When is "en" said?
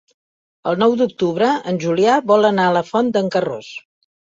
1.73-1.79